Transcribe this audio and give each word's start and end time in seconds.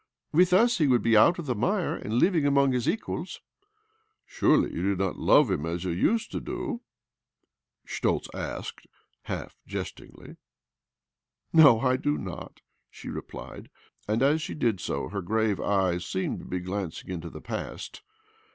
With 0.33 0.51
us 0.51 0.79
he 0.79 0.87
would 0.87 1.03
be 1.03 1.15
out 1.15 1.37
of 1.37 1.45
the 1.45 1.53
mire, 1.53 1.95
and 1.95 2.13
living 2.13 2.43
among 2.47 2.71
his 2.71 2.89
equals."' 2.89 3.39
Surely 4.25 4.73
you 4.73 4.81
do 4.81 4.95
not 4.95 5.19
love 5.19 5.51
him 5.51 5.63
as 5.63 5.83
you 5.83 5.91
used 5.91 6.31
to 6.31 6.39
do?" 6.39 6.81
Schtoltz 7.85 8.27
asked 8.33 8.87
half 9.25 9.55
jestingly. 9.67 10.37
''No, 11.53 11.81
I 11.83 11.97
do 11.97 12.17
not," 12.17 12.61
she 12.89 13.09
replied 13.09 13.69
(and 14.07 14.23
as 14.23 14.41
she 14.41 14.55
did 14.55 14.79
so 14.79 15.09
her 15.09 15.21
grave 15.21 15.59
eyes 15.59 16.03
seemed 16.03 16.39
to 16.39 16.45
be 16.45 16.61
gazing 16.61 16.87
back 16.89 17.05
into 17.05 17.29
the 17.29 17.39
past). 17.39 18.01